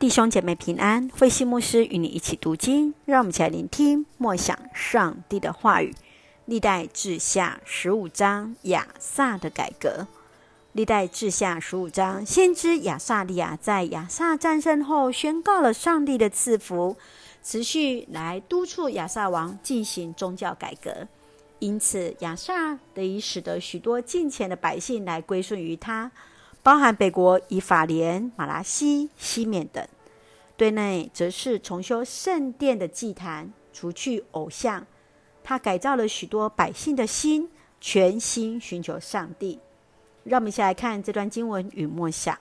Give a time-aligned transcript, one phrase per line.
[0.00, 5.94] 弟兄姐妹平安，慧西牧师与你一起读经，让我们一起来聆听默想上帝的话语。
[6.46, 10.06] 历代志下十五章亚萨的改革。
[10.72, 16.96] 历代志下十五章，先知亚撒利亚在亚萨战胜后，宣告了上帝的赐福，
[17.44, 21.06] 持续来督促亚萨王进行宗教改革。
[21.58, 26.10] 因此，亚萨得以使得许多近前的百姓来归顺于他。
[26.62, 29.86] 包含北国以法莲、马拉西、西缅等，
[30.56, 34.86] 对内则是重修圣殿的祭坛，除去偶像。
[35.42, 37.48] 他改造了许多百姓的心，
[37.80, 39.58] 全心寻求上帝。
[40.24, 42.38] 让我们一起来看这段经文与默想。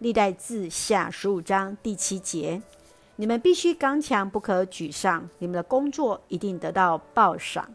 [0.00, 2.60] 历代志下十五章第七节：
[3.16, 5.28] 你们必须刚强，不可沮丧。
[5.38, 7.72] 你们的工作一定得到报赏。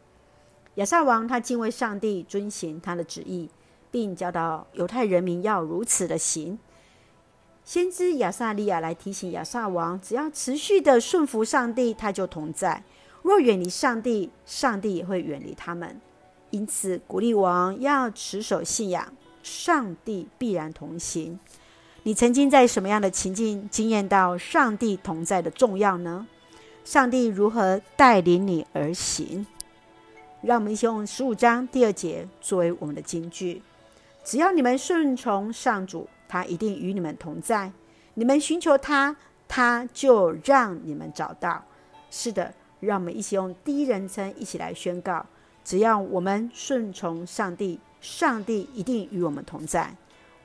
[0.75, 3.49] 亚萨王他敬畏上帝，遵行他的旨意。
[3.95, 6.59] 并教导犹太人民要如此的行。
[7.63, 12.83] 先知亚撒利亚来提醒亚萨王，只要持续的顺服上帝，他就同在；
[13.21, 16.01] 若远离上帝，上帝也会远离他们。
[16.49, 21.39] 因此，鼓励王要持守信仰，上帝必然同行。
[22.03, 26.27] 你曾经在什么样的情境经验到上帝同在的重要呢？
[26.83, 29.47] 上帝如何带领你而行？
[30.41, 33.61] 让我们一起用十五章第二节作为我们的金句。
[34.25, 37.71] 只要你们顺从上主，他一定与你们同在。
[38.15, 39.15] 你们寻求他，
[39.47, 41.63] 他就让你们找到。
[42.09, 45.23] 是的，让我们一起用第一人称一起来宣告：
[45.63, 49.95] 只要我们顺从上帝，上帝一定与我们同在。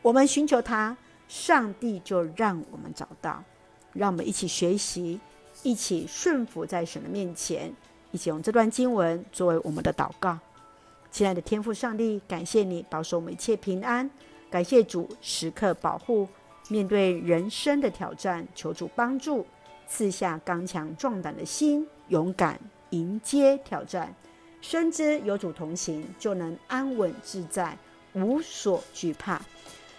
[0.03, 0.95] 我们寻求他，
[1.27, 3.43] 上帝就让我们找到。
[3.95, 5.19] 让我们一起学习，
[5.63, 7.73] 一起顺服在神的面前，
[8.11, 10.39] 一起用这段经文作为我们的祷告。
[11.11, 14.09] 亲爱的天父上帝，感谢你保守我们一切平安，
[14.49, 16.27] 感谢主时刻保护。
[16.69, 19.45] 面对人生的挑战，求主帮助，
[19.89, 22.59] 赐下刚强壮胆的心，勇敢
[22.91, 24.15] 迎接挑战。
[24.61, 27.77] 深知有主同行，就能安稳自在，
[28.13, 29.43] 无所惧怕。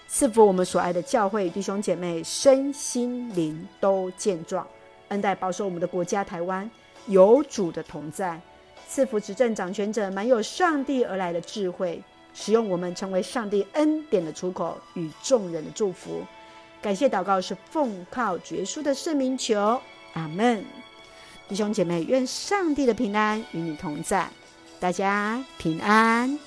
[0.07, 4.65] 赐福我们所爱的教会弟兄姐妹，身心灵都健壮。
[5.09, 6.69] 恩待保守我们的国家台湾，
[7.07, 8.39] 有主的同在。
[8.91, 12.03] 赐福执政掌权者，满有上帝而来的智慧，
[12.33, 16.21] 使用我们成为上帝恩典的出口与众人的祝福。
[16.81, 19.81] 感谢祷告是奉靠绝书的圣名求，
[20.11, 20.65] 阿门。
[21.47, 24.27] 弟兄姐妹，愿上帝的平安与你同在，
[24.77, 26.37] 大家平安。